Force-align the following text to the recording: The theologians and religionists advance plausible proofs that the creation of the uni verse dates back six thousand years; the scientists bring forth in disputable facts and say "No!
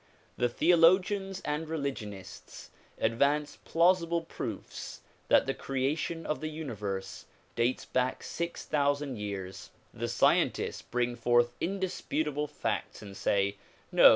The 0.35 0.49
theologians 0.49 1.41
and 1.45 1.69
religionists 1.69 2.71
advance 2.97 3.59
plausible 3.65 4.23
proofs 4.23 5.01
that 5.27 5.45
the 5.45 5.53
creation 5.53 6.25
of 6.25 6.41
the 6.41 6.47
uni 6.47 6.73
verse 6.73 7.25
dates 7.55 7.85
back 7.85 8.23
six 8.23 8.65
thousand 8.65 9.19
years; 9.19 9.69
the 9.93 10.07
scientists 10.07 10.81
bring 10.81 11.15
forth 11.15 11.53
in 11.61 11.79
disputable 11.79 12.47
facts 12.47 13.03
and 13.03 13.15
say 13.15 13.57
"No! 13.91 14.09